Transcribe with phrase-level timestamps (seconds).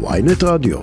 [0.00, 0.78] ויינט רדיו.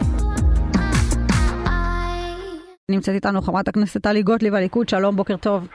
[2.92, 5.68] נמצאת איתנו חברת הכנסת טלי גוטליב, הליכוד, שלום, בוקר טוב.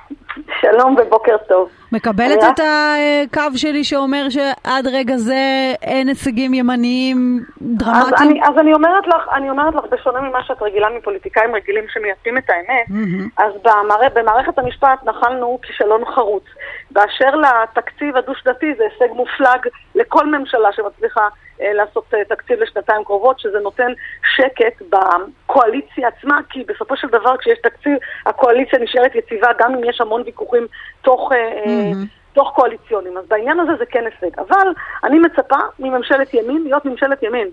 [0.61, 1.69] שלום ובוקר טוב.
[1.93, 8.15] מקבלת את הקו שלי שאומר שעד רגע זה אין הישגים ימניים דרמטיים?
[8.15, 11.85] אז אני, אז אני אומרת לך, אני אומרת לך, בשונה ממה שאת רגילה מפוליטיקאים רגילים
[11.93, 13.43] שמייצאים את האמת, mm-hmm.
[13.43, 16.45] אז במער, במערכת המשפט נחלנו כישלון חרוץ.
[16.91, 21.29] באשר לתקציב הדו-שנתי זה הישג מופלג לכל ממשלה שמצליחה
[21.63, 23.93] אה, לעשות אה, תקציב לשנתיים קרובות, שזה נותן
[24.37, 30.01] שקט בקואליציה עצמה, כי בסופו של דבר כשיש תקציב, הקואליציה נשארת יציבה גם אם יש
[30.01, 30.67] המון ויכוחים
[31.03, 31.33] תוך...
[31.81, 32.33] Mm-hmm.
[32.33, 33.19] תוך קואליציונים.
[33.19, 34.39] אז בעניין הזה זה כן הישג.
[34.39, 34.69] אבל
[35.05, 37.49] אני מצפה מממשלת ימין להיות ממשלת ימין.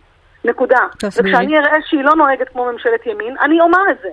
[0.46, 0.80] נקודה.
[1.00, 1.30] תסבירי.
[1.30, 4.10] וכשאני אראה שהיא לא נוהגת כמו ממשלת ימין, אני אומר את זה.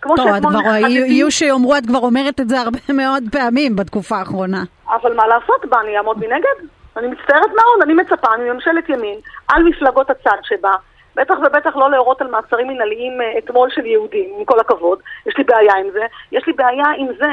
[0.00, 4.16] כמו טוב, את כבר, יהיו שיאמרו, את כבר אומרת את זה הרבה מאוד פעמים בתקופה
[4.16, 4.62] האחרונה.
[4.88, 6.68] אבל מה לעשות בה, אני אעמוד מנגד?
[6.96, 10.72] אני מצטערת מאוד, אני מצפה מממשלת ימין על מפלגות הצד שבה,
[11.16, 15.34] בטח ובטח לא להורות על מעצרים מנהליים אה, אתמול של יהודים, עם כל הכבוד, יש
[15.38, 16.06] לי בעיה עם זה.
[16.32, 17.32] יש לי בעיה עם זה,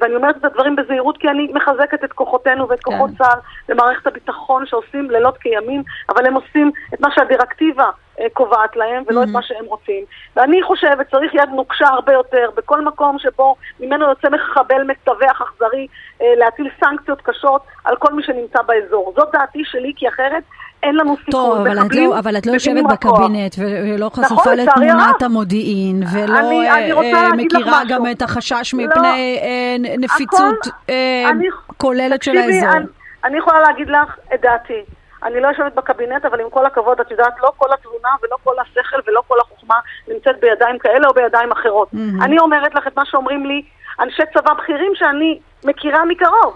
[0.00, 3.24] ואני אומרת את הדברים בזהירות כי אני מחזקת את כוחותינו ואת כוחות כן.
[3.24, 3.38] צה"ל
[3.68, 9.20] ומערכת הביטחון שעושים לילות כימים, אבל הם עושים את מה שהדירקטיבה אה, קובעת להם ולא
[9.20, 9.24] mm-hmm.
[9.24, 10.04] את מה שהם רוצים.
[10.36, 15.86] ואני חושבת צריך יד נוקשה הרבה יותר בכל מקום שבו ממנו יוצא מחבל מטווח אכזרי
[16.22, 19.12] אה, להטיל סנקציות קשות על כל מי שנמצא באזור.
[19.16, 20.42] זאת דעתי שלי כי אחרת
[20.82, 21.32] אין לנו סיכוי.
[21.32, 26.38] טוב, אבל את לא, אבל את לא יושבת בקבינט ולא חשופה נכון, לתמונת המודיעין ולא
[26.38, 28.80] אני, אני אה, מכירה גם את החשש לא.
[28.84, 29.38] מפני
[29.78, 32.70] לא, נפיצות הכל, אה, אני, כוללת של האזור.
[32.72, 32.86] אני,
[33.24, 34.82] אני יכולה להגיד לך את דעתי.
[35.22, 38.54] אני לא יושבת בקבינט, אבל עם כל הכבוד, את יודעת, לא כל התבונה ולא כל
[38.60, 39.74] השכל ולא כל החוכמה
[40.08, 41.88] נמצאת בידיים כאלה או בידיים אחרות.
[41.94, 42.24] Mm-hmm.
[42.24, 43.62] אני אומרת לך את מה שאומרים לי
[44.00, 46.54] אנשי צבא בכירים שאני מכירה מקרוב,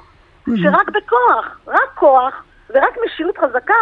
[0.48, 0.52] mm-hmm.
[0.62, 3.74] שרק בכוח, רק כוח ורק משילות חזקה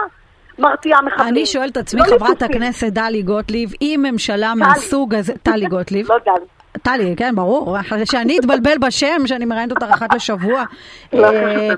[0.58, 1.28] מרתיעה מחבלים.
[1.28, 6.12] אני שואלת את עצמי, לא חברת הכנסת דלי גוטליב, אם ממשלה מהסוג הזה, טלי גוטליב,
[6.12, 6.46] לא דלי.
[6.82, 10.64] טלי, כן, ברור, שאני אתבלבל בשם, שאני מראיינת אותך אחת לשבוע.
[11.12, 11.68] לא, אה,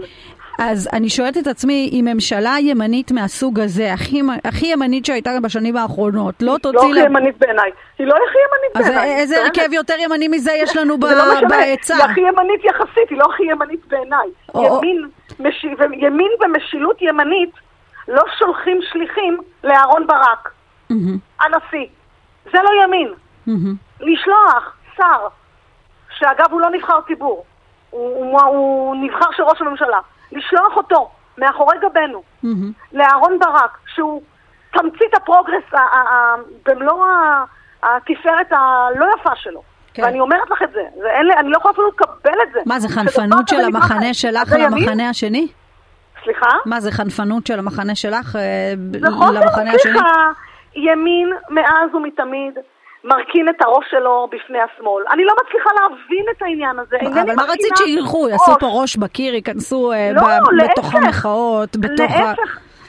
[0.58, 5.76] אז אני שואלת את עצמי, אם ממשלה ימנית מהסוג הזה, הכי, הכי ימנית שהייתה בשנים
[5.76, 6.80] האחרונות, לא תוציא...
[6.80, 7.70] היא לא הכי ימנית בעיניי.
[7.98, 9.12] היא לא הכי ימנית בעיניי.
[9.14, 11.94] אז איזה הרכב יותר ימני מזה יש לנו לא בהיצע?
[11.94, 14.28] היא הכי ימנית יחסית, היא לא הכי ימנית בעיניי.
[16.00, 17.50] ימין ומשילות ימנית
[18.10, 20.52] לא שולחים שליחים לאהרון ברק,
[21.40, 21.86] הנשיא.
[22.44, 23.14] זה לא ימין.
[24.00, 25.28] לשלוח שר,
[26.18, 27.44] שאגב הוא לא נבחר ציבור,
[27.90, 29.98] הוא, הוא, הוא נבחר של ראש הממשלה,
[30.32, 32.22] לשלוח אותו מאחורי גבנו
[32.92, 34.22] לאהרון ברק, שהוא
[34.72, 35.64] תמצית הפרוגרס
[36.66, 37.06] במלוא
[37.82, 39.62] התפארת הלא יפה שלו.
[39.94, 40.02] כן.
[40.02, 42.60] ואני אומרת לך את זה, זה אין לי, אני לא יכולה אפילו לקבל את זה.
[42.66, 45.48] מה, זה חנפנות של המחנה שלך למחנה השני?
[46.24, 46.50] סליחה?
[46.66, 48.72] מה, זה חנפנות של המחנה שלך אה,
[49.32, 49.92] למחנה השני?
[49.92, 50.30] סליחה,
[50.74, 52.58] ימין מאז ומתמיד
[53.04, 55.04] מרכין את הראש שלו בפני השמאל.
[55.12, 56.96] אני לא מצליחה להבין את העניין הזה.
[57.22, 58.28] אבל מה רצית שילכו?
[58.28, 60.22] יעשו פה ראש בקיר, ייכנסו אה, לא,
[60.64, 62.32] בתוך המחאות, בתוך ה...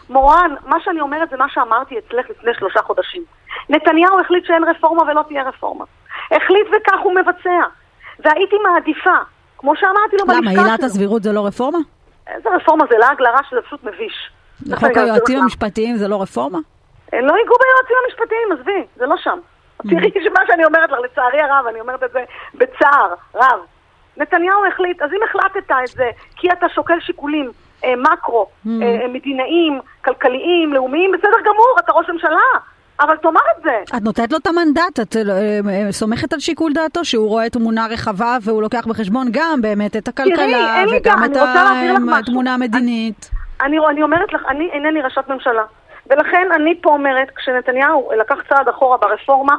[0.09, 3.23] מורן, מה שאני אומרת זה מה שאמרתי אצלך לפני שלושה חודשים.
[3.69, 5.85] נתניהו החליט שאין רפורמה ולא תהיה רפורמה.
[6.31, 7.61] החליט וכך הוא מבצע.
[8.19, 9.15] והייתי מעדיפה,
[9.57, 10.51] כמו שאמרתי לו בלשכה שלו.
[10.51, 11.77] למה, עילת הסבירות זה לא רפורמה?
[12.27, 14.31] איזה רפורמה זה לעג לרש שזה פשוט מביש.
[14.75, 16.59] חוק היועצים המשפטיים זה לא רפורמה?
[17.13, 19.39] הם לא ייגעו ביועצים המשפטיים, עזבי, זה לא שם.
[19.89, 22.23] תראי שמה שאני אומרת לך, לצערי הרב, אני אומרת את זה
[22.53, 23.59] בצער רב.
[24.17, 27.51] נתניהו החליט, אז אם החלטת את זה, כי אתה שוקל שיקולים
[27.83, 32.59] אה, מקרו, אה, מדינאיים, כלכליים, לאומיים, בסדר גמור, אתה ראש ממשלה.
[32.99, 33.97] אבל תאמר את זה.
[33.97, 38.37] את נותנת לו את המנדט, את אה, סומכת על שיקול דעתו שהוא רואה תמונה רחבה
[38.41, 40.35] והוא לוקח בחשבון גם באמת את הכלכלה
[40.85, 41.31] תראי, וגם את
[42.19, 43.31] התמונה המדינית.
[43.61, 45.63] אני, אני אומרת לך, אני אינני ראשת ממשלה.
[46.09, 49.55] ולכן אני פה אומרת, כשנתניהו לקח צעד אחורה ברפורמה,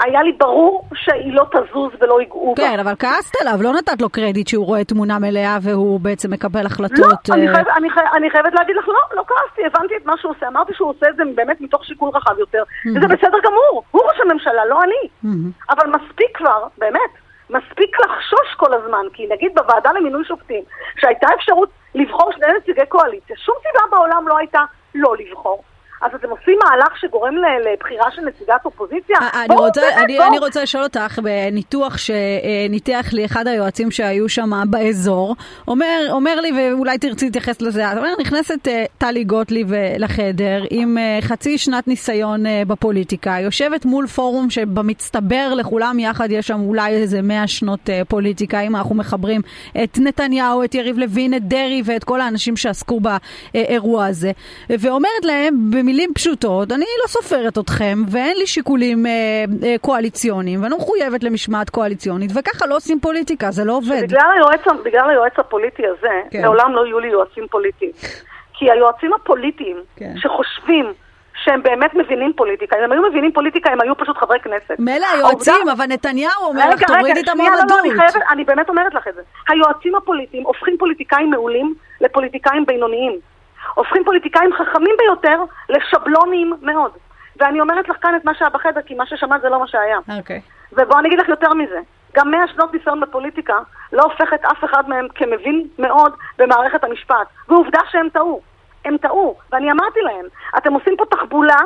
[0.00, 2.62] היה לי ברור שהיא לא תזוז ולא ייגעו בה.
[2.62, 6.66] כן, אבל כעסת עליו, לא נתת לו קרדיט שהוא רואה תמונה מלאה והוא בעצם מקבל
[6.66, 6.98] החלטות.
[7.28, 10.06] לא, אני, אה, חייב, אני, חייב, אני חייבת להגיד לך, לא, לא כעסתי, הבנתי את
[10.06, 10.48] מה שהוא עושה.
[10.48, 12.90] אמרתי שהוא עושה את זה באמת מתוך שיקול רחב יותר, mm-hmm.
[12.90, 15.08] וזה בסדר גמור, הוא ראש הממשלה, לא אני.
[15.24, 15.74] Mm-hmm.
[15.74, 17.12] אבל מספיק כבר, באמת,
[17.50, 20.62] מספיק לחשוש כל הזמן, כי נגיד בוועדה למינוי שופטים,
[20.96, 24.60] שהייתה אפשרות לבחור שני נציגי קואליציה, שום סיבה בעולם לא הייתה
[24.94, 25.62] לא לבחור.
[26.02, 29.16] אז אתם עושים מהלך שגורם לבחירה של נציגת אופוזיציה?
[29.22, 34.50] אה, אני רוצה, אני, אני רוצה לשאול אותך, בניתוח שניתח לי אחד היועצים שהיו שם
[34.70, 35.36] באזור,
[35.68, 40.98] אומר, אומר לי, ואולי תרצי להתייחס לזה, אומר, נכנסת אה, טלי גוטליב אה, לחדר עם
[41.20, 47.46] חצי שנת ניסיון בפוליטיקה, יושבת מול פורום שבמצטבר לכולם יחד יש שם אולי איזה מאה
[47.46, 49.40] שנות פוליטיקה, אם אנחנו מחברים
[49.84, 54.32] את נתניהו, את יריב לוין, את דרעי ואת כל האנשים שעסקו באירוע הזה,
[54.70, 59.12] ואומרת להם במילים פשוטות, אני לא סופרת אתכם, ואין לי שיקולים אה,
[59.68, 64.02] אה, קואליציוניים, ואני לא מחויבת למשמעת קואליציונית, וככה לא עושים פוליטיקה, זה לא עובד.
[64.02, 66.42] בגלל היועץ, בגלל היועץ הפוליטי הזה, כן.
[66.42, 67.90] לעולם לא יהיו לי יועצים פוליטיים.
[68.58, 70.12] כי היועצים הפוליטיים, כן.
[70.16, 70.92] שחושבים
[71.44, 74.78] שהם באמת מבינים פוליטיקה, אם הם היו מבינים פוליטיקה, הם היו פשוט חברי כנסת.
[74.78, 77.78] מילא היועצים, העובדה- אבל נתניהו אומר לך, תורידי את שנייה, לא, לא, המועמדות.
[77.80, 79.20] אני חייבת, אני באמת אומרת לך את זה.
[79.48, 83.18] היועצים הפוליטיים הופכים פוליטיקאים מעולים לפוליטיקאים בינוניים.
[83.74, 86.92] הופכים פוליטיקאים חכמים ביותר לשבלוניים מאוד.
[87.36, 89.98] ואני אומרת לך כאן את מה שהיה בחדר, כי מה ששמעת זה לא מה שהיה.
[90.18, 90.40] אוקיי.
[90.72, 91.78] ובואו אני אגיד לך יותר מזה.
[92.16, 93.58] גם מאה שנות ניסיון בפוליטיקה
[93.92, 97.26] לא הופכת אף אחד מהם כמבין מאוד במערכת המשפט.
[97.48, 98.40] ועובדה שהם טעו.
[98.84, 99.36] הם טעו.
[99.52, 100.26] ואני אמרתי להם,
[100.58, 101.58] אתם עושים פה תחבולה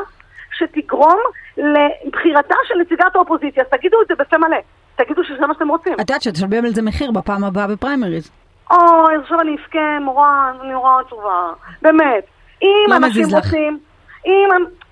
[0.52, 1.18] שתגרום
[1.56, 3.62] לבחירתה של נציגת האופוזיציה.
[3.62, 4.56] אז תגידו את זה בפה מלא.
[4.96, 5.94] תגידו שזה מה שאתם רוצים.
[5.94, 8.30] את יודעת שתשלם על זה מחיר בפעם הבאה בפריימריז.
[8.70, 11.52] אוי, עכשיו אני אבכה, מורן, אני נורא עצובה.
[11.82, 12.24] באמת.
[12.62, 13.24] אם לא אנשים.
[13.32, 13.78] רוצים...
[14.26, 14.48] אם...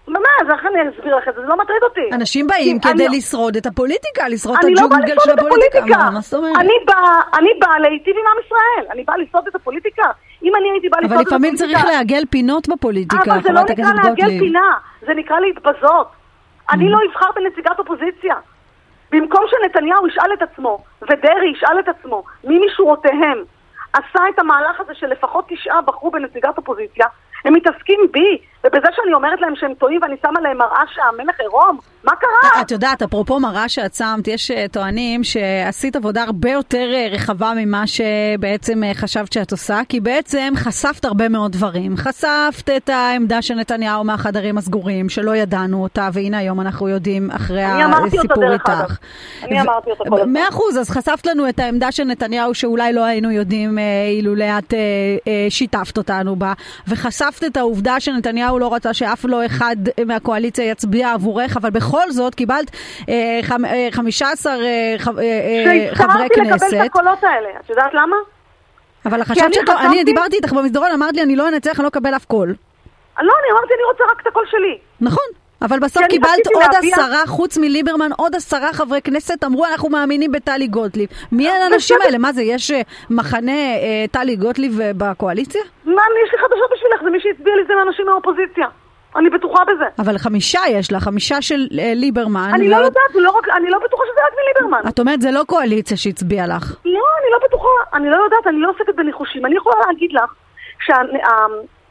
[0.08, 1.40] באמת, איך אני אסביר לך את זה?
[1.40, 2.00] זה לא מטריד אותי.
[2.12, 5.38] אנשים באים כדי לשרוד את הפוליטיקה, לשרוד את אני לא באה הג'ונגל לשרוד של את
[5.38, 5.78] הפוליטיקה.
[5.78, 6.04] הפוליטיקה.
[6.04, 6.56] מה- מה זאת אומרת?
[6.58, 8.92] אני באה, להיטיב עם עם ישראל.
[8.92, 10.02] אני באה לשרוד את הפוליטיקה.
[10.42, 11.56] אם אני הייתי באה לשרוד אבל את הפוליטיקה...
[11.60, 14.40] לפעמים צריך לעגל פינות בפוליטיקה, אבל זה לא חברת נקרא הכנסת לעגל גוטליב.
[14.40, 14.70] פינה,
[15.06, 16.08] זה נקרא להתבזות.
[16.72, 18.34] אני לא אבחר בנציגת אופוזיציה.
[19.12, 23.44] במקום שנתניהו ישאל את עצמו, ודרעי ישאל את עצמו, מי משורותיהם
[23.96, 27.06] עשה את המהלך הזה שלפחות תשעה בחרו בנציגת אופוזיציה,
[27.46, 31.78] הם מתעסקים בי, ובזה שאני אומרת להם שהם טועים ואני שמה להם מראה שהמלך עירום?
[32.04, 32.60] מה קרה?
[32.60, 37.52] את יודעת, אפרופו מראה שאת שמת, יש אה, טוענים שעשית עבודה הרבה יותר אה, רחבה
[37.56, 41.96] ממה שבעצם אה, חשבת שאת עושה, כי בעצם חשפת הרבה מאוד דברים.
[41.96, 47.64] חשפת את העמדה של נתניהו מהחדרים הסגורים, שלא ידענו אותה, והנה היום אנחנו יודעים אחרי
[47.64, 48.80] אני אמרתי אותה, הסיפור דרך אגב.
[48.80, 48.98] איתך.
[49.42, 50.32] אני אמרתי אותה כל הזמן.
[50.32, 54.58] מאה אחוז, אז חשפת לנו את העמדה של נתניהו שאולי לא היינו יודעים אה, אילולא
[54.58, 54.78] את אה,
[55.28, 56.52] אה, שיתפת אותנו בה,
[56.88, 62.34] וחשפת את העובדה שנתניהו לא רצה שאף לא אחד מהקואליציה יצביע עבורך, אבל בכל זאת
[62.34, 62.70] קיבלת
[63.08, 64.58] אה, חמ, אה, 15 אה,
[64.98, 66.76] ח, אה, אה, חברי שהצטרפתי לקבל את כנסת.
[66.86, 67.48] הקולות האלה.
[67.64, 68.16] את יודעת למה?
[69.06, 69.68] אבל חשבת אני שאת...
[69.68, 72.48] אני חשבתי- דיברתי איתך במסדרון, אמרת לי, אני לא אנצח, אני לא אקבל אף קול.
[72.48, 72.54] לא,
[73.42, 74.78] אני אמרתי, אני רוצה רק את הקול שלי.
[75.00, 75.24] נכון.
[75.62, 79.88] אבל בסוף אני קיבלת עוד להביע- עשרה, חוץ מליברמן, עוד עשרה חברי כנסת, אמרו אנחנו
[79.88, 81.08] מאמינים בטלי גוטליב.
[81.32, 81.96] מי האנשים.
[82.04, 82.18] האלה?
[82.18, 82.80] מה זה, יש אה,
[83.10, 85.60] מחנה אה, טלי גוטליב אה, בקואליציה?
[85.84, 88.66] מה, אני- יש לי חדשות בשבילך, זה מי שהצביע לי זה מאנשים מהאופוזיציה.
[89.16, 89.84] אני בטוחה בזה.
[89.98, 92.50] אבל חמישה יש לה, חמישה של אה, ליברמן.
[92.54, 94.88] אני לא ועוד- יודעת, זה לא רק, אני לא בטוחה שזה רק מליברמן.
[94.88, 96.62] את אומרת, זה לא קואליציה שהצביעה לך.
[96.84, 99.46] לא, אני לא בטוחה, אני לא יודעת, אני לא עוסקת בניחושים.
[99.46, 100.30] אני יכולה להגיד לך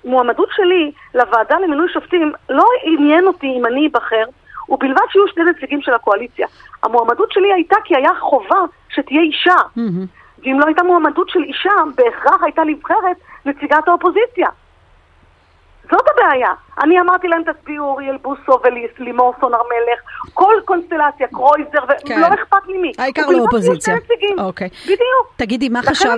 [0.06, 4.24] שהמועמדות שלי לוועדה למינוי שופטים לא עניין אותי אם אני אבחר,
[4.70, 6.48] ובלבד שיהיו שני נציגים של הקואליציה.
[6.84, 8.60] המועמדות שלי הייתה כי היה חובה
[8.90, 9.56] שתהיה אישה.
[9.76, 10.06] מהמם.
[10.44, 14.48] ואם לא הייתה מועמדות של אישה, בהכרח הייתה נבחרת נציגת האופוזיציה.
[15.92, 16.50] זאת הבעיה.
[16.84, 18.60] אני אמרתי להם, תצביעו אוריאל בוסו
[19.00, 20.00] ולימור סון הר מלך,
[20.34, 22.16] כל קונסטלציה, קרויזר, כן.
[22.18, 22.92] ולא אכפת לי מי.
[22.98, 23.96] העיקר לא אופוזיציה.
[24.38, 24.70] אוקיי.
[24.84, 25.34] בדיוק.
[25.36, 26.10] תגידי, מה חשבת,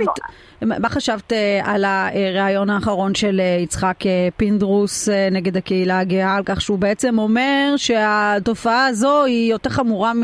[0.62, 6.36] אני- מה חשבת אה, על הריאיון האחרון של אה, יצחק אה, פינדרוס נגד הקהילה הגאה,
[6.36, 10.24] על כך שהוא בעצם אומר שהתופעה הזו היא יותר חמורה, מ-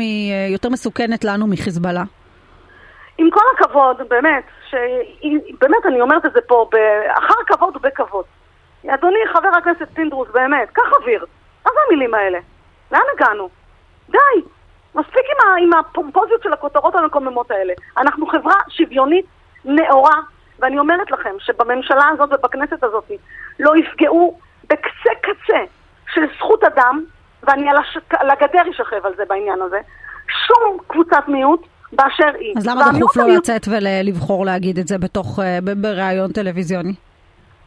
[0.52, 2.02] יותר מסוכנת לנו מחיזבאללה?
[3.18, 4.74] עם כל הכבוד, באמת, ש...
[5.60, 6.76] באמת אני אומרת את זה פה, ב...
[7.18, 8.24] אחר כבוד ובכבוד.
[8.88, 11.26] אדוני חבר הכנסת פינדרוס, באמת, קח אוויר.
[11.66, 12.38] מה זה המילים האלה?
[12.92, 13.48] לאן הגענו?
[14.10, 14.18] די.
[14.94, 15.56] מספיק עם, ה...
[15.62, 17.72] עם הפומפוזיות של הכותרות המקוממות האלה.
[17.98, 19.24] אנחנו חברה שוויונית,
[19.64, 20.20] נאורה,
[20.58, 23.10] ואני אומרת לכם שבממשלה הזאת ובכנסת הזאת
[23.60, 25.58] לא יפגעו בקצה קצה
[26.14, 27.04] של זכות אדם,
[27.42, 27.98] ואני על, הש...
[28.18, 29.78] על הגדר אשכב על זה בעניין הזה,
[30.46, 32.54] שום קבוצת מיעוט באשר היא.
[32.58, 36.94] אז למה דחוף המיעוט- לצאת ולבחור להגיד את זה בתוך, אה, בריאיון טלוויזיוני?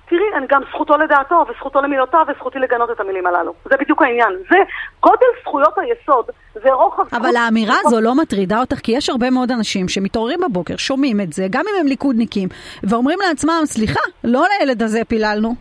[0.10, 3.54] תראי, אני גם זכותו לדעתו וזכותו למילותיו וזכותי לגנות את המילים הללו.
[3.66, 4.30] זה בדיוק העניין.
[4.50, 4.58] זה
[5.02, 6.26] גודל זכויות היסוד
[6.64, 7.14] ורוחב זכות...
[7.22, 11.34] אבל האמירה הזו לא מטרידה אותך, כי יש הרבה מאוד אנשים שמתעוררים בבוקר, שומעים את
[11.34, 12.50] זה, גם אם הם ליכודניקים,
[12.84, 15.56] ואומרים לעצמם, סליחה, לא לילד הזה פיללנו.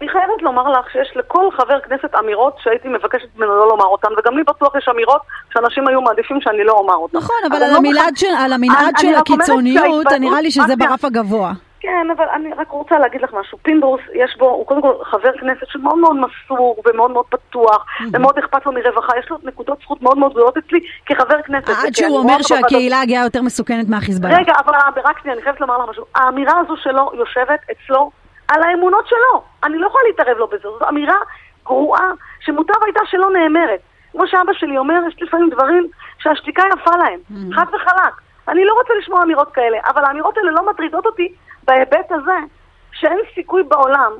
[0.00, 4.08] אני חייבת לומר לך שיש לכל חבר כנסת אמירות שהייתי מבקשת ממנו לא לומר אותן,
[4.18, 5.20] וגם לי בטוח יש אמירות
[5.52, 7.18] שאנשים היו מעדיפים שאני לא אומר אותן.
[7.18, 11.52] נכון, אבל על לא המנעד מח- של, אומרת הקיצוניות, נראה לי שזה ברף הגבוה.
[11.84, 13.58] כן, אבל אני רק רוצה להגיד לך משהו.
[13.62, 18.38] פינדרוס, יש בו, הוא קודם כל חבר כנסת שמאוד מאוד מסור ומאוד מאוד פתוח, ומאוד
[18.38, 19.18] אכפת לו מרווחה.
[19.18, 21.68] יש לו נקודות זכות מאוד מאוד גדולות אצלי כחבר כנסת.
[21.68, 22.42] עד שהוא אומר.
[22.42, 24.38] שהקהילה הגאה יותר מסוכנת מהחיזבאללה.
[24.38, 24.74] רגע, אבל
[25.04, 26.04] רק שנייה, אני חייבת לומר לך משהו.
[26.14, 28.10] האמירה הזו שלו יושבת אצלו
[28.48, 29.42] על האמונות שלו.
[29.64, 30.68] אני לא יכולה להתערב לו בזה.
[30.78, 31.16] זו אמירה
[31.64, 32.10] גרועה,
[32.40, 33.80] שמוטב הייתה שלא נאמרת.
[34.12, 35.86] כמו שאבא שלי אומר, יש לפעמים דברים
[36.18, 37.20] שהשתיקה יפה להם.
[37.54, 38.14] חד וחלק.
[38.48, 41.34] אני לא רוצה לשמוע אמירות כאלה, אבל האמירות האלה לא מטרידות אותי
[41.66, 42.38] בהיבט הזה
[42.92, 44.12] שאין סיכוי בעולם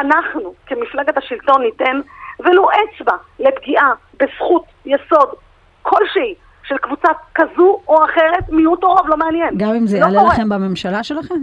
[0.00, 2.00] אנחנו כמפלגת השלטון ניתן
[2.40, 5.28] ולו אצבע לפגיעה בזכות יסוד
[5.82, 9.54] כלשהי של קבוצה כזו או אחרת, מיעוט או רוב, לא מעניין.
[9.56, 10.34] גם אם זה לא יעלה קורה.
[10.34, 11.34] לכם בממשלה שלכם?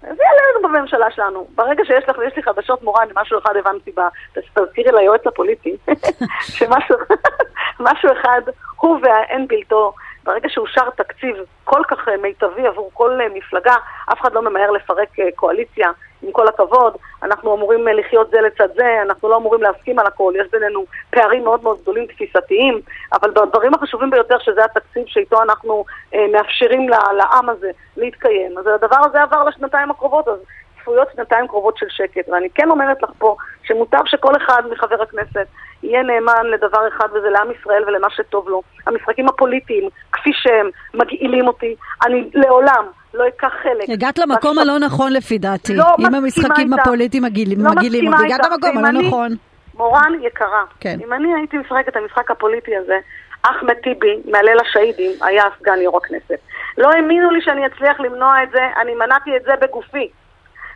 [0.00, 1.46] זה יעלה לנו בממשלה שלנו.
[1.54, 4.00] ברגע שיש לך, ויש לי חדשות מורן, משהו אחד הבנתי ב...
[4.34, 5.76] תזכירי ליועץ הפוליטי,
[6.56, 6.96] שמשהו
[7.80, 8.40] משהו אחד,
[8.76, 9.92] הוא ואין בלתו,
[10.26, 13.74] ברגע שאושר תקציב כל כך אה, מיטבי עבור כל אה, מפלגה,
[14.12, 15.90] אף אחד לא ממהר לפרק אה, קואליציה,
[16.22, 16.96] עם כל הכבוד.
[17.22, 21.44] אנחנו אמורים לחיות זה לצד זה, אנחנו לא אמורים להסכים על הכל, יש בינינו פערים
[21.44, 22.80] מאוד מאוד גדולים תפיסתיים,
[23.12, 25.84] אבל בדברים החשובים ביותר, שזה התקציב שאיתו אנחנו
[26.32, 28.58] מאפשרים לעם הזה להתקיים.
[28.58, 30.38] אז הדבר הזה עבר לשנתיים הקרובות, אז
[30.86, 32.28] צפויות שנתיים קרובות של שקט.
[32.28, 35.46] ואני כן אומרת לך פה, שמוטב שכל אחד מחבר הכנסת
[35.82, 38.62] יהיה נאמן לדבר אחד, וזה לעם ישראל ולמה שטוב לו.
[38.86, 41.74] המשחקים הפוליטיים, כפי שהם מגעילים אותי,
[42.06, 43.90] אני לעולם לא אקח חלק.
[43.90, 45.76] הגעת למקום הלא נכון לפי דעתי.
[45.76, 46.86] לא אם מסכימה המשחקים איתך.
[46.86, 48.50] הפוליטיים מגעילים לא מגעילים מסכימה אותי, הגעת.
[48.52, 49.36] למקום הלא נכון.
[49.74, 50.98] מורן יקרה, כן.
[51.04, 52.98] אם אני הייתי משחקת את המשחק הפוליטי הזה,
[53.42, 56.38] אחמד טיבי, מהליל השהידים, היה סגן יו"ר הכנסת.
[56.78, 60.08] לא האמינו לי שאני אצליח למנוע את זה, אני מנעתי את זה בגופי.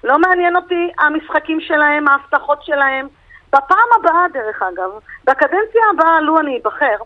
[0.04, 3.09] לא מעניין אותי המשחקים שלהם, ההבטחות שלהם.
[3.49, 4.90] בפעם הבאה, דרך אגב,
[5.25, 6.97] בקדנציה הבאה, לו אני אבחר,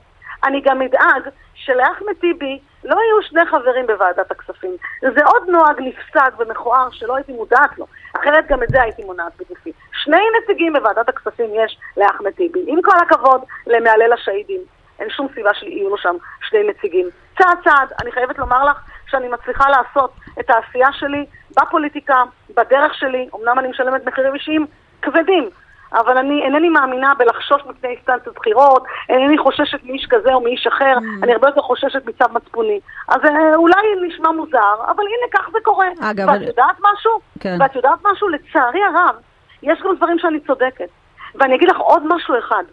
[0.45, 4.77] אני גם אדאג שלאחמד טיבי לא יהיו שני חברים בוועדת הכספים.
[5.01, 7.87] זה עוד נוהג נפסד ומכוער שלא הייתי מודעת לו.
[8.17, 9.73] אחרת גם את זה הייתי מונעת בגופי.
[9.93, 12.65] שני נציגים בוועדת הכספים יש לאחמד טיבי.
[12.67, 14.61] עם כל הכבוד למהלל השהידים.
[14.99, 16.17] אין שום סיבה שיהיו לו שם
[16.49, 17.09] שני נציגים.
[17.39, 21.27] צעד צעד, אני חייבת לומר לך שאני מצליחה לעשות את העשייה שלי
[21.61, 22.23] בפוליטיקה,
[22.57, 23.29] בדרך שלי.
[23.35, 24.67] אמנם אני משלמת מחירים אישיים
[25.03, 25.49] כבדים,
[25.93, 30.95] אבל אני אינני מאמינה בלחשוש מפני אינסטנציות בחירות, אינני חוששת מאיש כזה או מאיש אחר,
[31.23, 32.81] אני הרבה יותר חוששת מצו מצפוני.
[33.09, 35.87] אז אה, אולי נשמע מוזר, אבל הנה כך זה קורה.
[36.01, 37.13] אגב, ואת יודעת משהו?
[37.41, 37.57] כן.
[37.61, 38.29] ואת יודעת משהו?
[38.29, 39.15] לצערי הרב,
[39.63, 40.89] יש גם דברים שאני צודקת.
[41.35, 42.65] ואני אגיד לך עוד משהו אחד.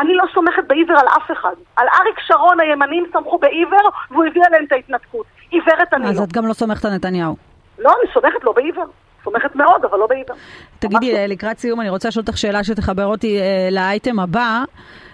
[0.00, 1.54] אני לא סומכת בעיוור על אף אחד.
[1.76, 5.26] על אריק שרון הימנים סמכו בעיוור, והוא הביא עליהם את ההתנתקות.
[5.50, 6.24] עיוורת אני אז לא.
[6.24, 7.36] את גם לא סומכת על נתניהו.
[7.78, 8.84] לא, אני סומכת לא בעיוור.
[9.24, 10.36] סומכת מאוד, אבל לא בעיוור.
[10.78, 14.62] תגידי, ממש אה, לקראת סיום, אני רוצה לשאול אותך שאלה שתחבר אותי אה, לאייטם הבא.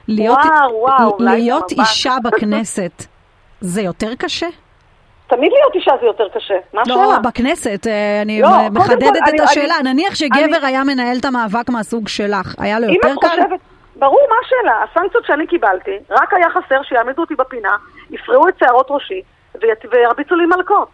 [0.08, 1.70] להיות- וואו, וואו, להיות.
[1.72, 3.04] אישה בכנסת,
[3.60, 4.46] זה יותר קשה?
[5.26, 6.54] תמיד להיות אישה זה יותר קשה.
[6.72, 6.96] מה השאלה?
[6.96, 9.74] לא, בכנסת, אה, אני לא, מ- קודם כל, מחדדת אני- את השאלה.
[9.80, 13.28] אני- נניח שגבר אני- היה מנהל את המאבק מהסוג שלך, היה לו יותר את קל?
[13.28, 13.60] חושבת...
[13.96, 14.74] ברור, מה השאלה?
[14.90, 17.76] הסנקציות שאני קיבלתי, רק היה חסר שיעמידו אותי בפינה,
[18.10, 19.22] יפרעו את שערות ראשי
[19.90, 20.88] וירביצו לי מלקות.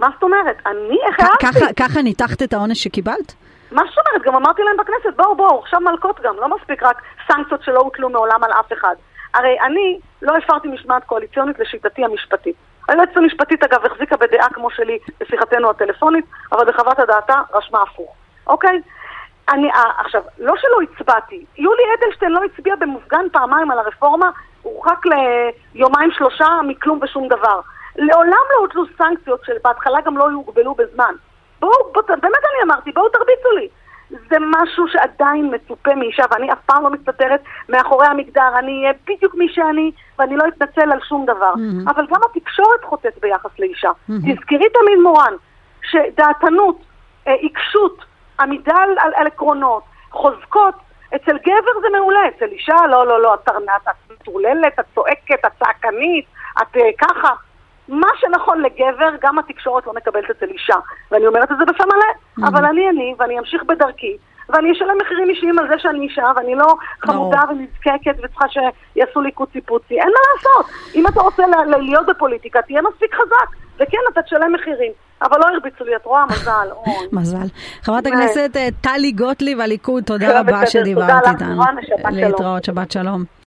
[0.00, 0.56] מה זאת אומרת?
[0.66, 1.74] אני, איך הערתי?
[1.76, 3.34] ככה- ניתחת את העונש שקיבלת?
[3.72, 4.22] מה זאת אומרת?
[4.22, 8.08] גם אמרתי להם בכנסת, בואו, בואו, עכשיו מלקות גם, לא מספיק רק סנקציות שלא הוטלו
[8.10, 8.94] מעולם על אף אחד.
[9.34, 12.54] הרי אני לא הפרתי משמעת קואליציונית לשיטתי המשפטית.
[12.88, 18.14] היועצת המשפטית, אגב, החזיקה בדעה כמו שלי בשיחתנו הטלפונית, אבל בחוות הדעתה רשמה הפוך,
[18.46, 18.80] אוקיי?
[19.48, 24.30] אני, אה, עכשיו, לא שלא הצבעתי, יולי אדלשטיין לא הצביע במופגן פעמיים על הרפורמה,
[24.62, 24.98] הורחק
[25.74, 27.60] ליומיים שלושה מכלום ושום דבר.
[27.96, 31.14] לעולם לא הוטלו סנקציות שבהתחלה גם לא יוגבלו בזמן.
[31.60, 33.68] בואו, בוא, באמת אני אמרתי, בואו תרביצו לי.
[34.10, 39.34] זה משהו שעדיין מצופה מאישה, ואני אף פעם לא מסתתרת מאחורי המגדר, אני אהיה בדיוק
[39.34, 41.52] מי שאני, ואני לא אתנצל על שום דבר.
[41.54, 41.90] Mhm.
[41.90, 43.90] אבל גם התקשורת חוטאת ביחס לאישה.
[43.90, 44.12] Mhm.
[44.12, 45.32] תזכרי תמיד, מורן,
[45.82, 46.78] שדעתנות,
[47.26, 48.04] אה, עיקשות,
[48.40, 50.74] עמידה על, על, על עקרונות, חוזקות,
[51.16, 53.48] אצל גבר זה מעולה, אצל אישה, לא, לא, לא, את
[54.10, 56.26] מטורללת, את צועקת, את צעקנית,
[56.62, 57.32] את אה, ככה.
[57.90, 60.76] מה שנכון לגבר, גם התקשורת לא מקבלת אצל אישה.
[61.10, 62.46] ואני אומרת את זה בפה מלא.
[62.48, 64.16] אבל אני אני, ואני אמשיך בדרכי,
[64.48, 69.32] ואני אשלם מחירים אישיים על זה שאני אישה, ואני לא חמודה ונזקקת וצריכה שיעשו לי
[69.32, 70.00] קוצי פוצי.
[70.00, 70.74] אין מה לעשות.
[70.94, 71.42] אם אתה רוצה
[71.80, 73.56] להיות בפוליטיקה, תהיה מספיק חזק.
[73.76, 74.92] וכן, אתה תשלם מחירים.
[75.22, 76.26] אבל לא הרביצו לי, את רואה?
[76.26, 76.68] מזל.
[76.72, 76.94] אוי.
[77.12, 77.46] מזל.
[77.82, 78.06] חברת.
[78.06, 81.62] הכנסת אה, טלי גוטליב, הליכוד, תודה רבה שדיברת איתנו.
[82.12, 83.24] להתראות, שבת שלום.